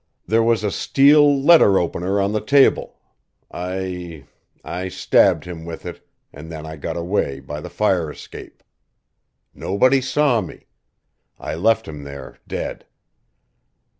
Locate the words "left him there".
11.53-12.39